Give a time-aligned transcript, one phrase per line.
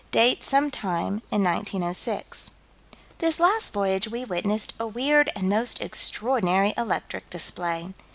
[0.09, 2.49] Date some time in 1906
[3.19, 7.93] "This last voyage we witnessed a weird and most extraordinary electric display."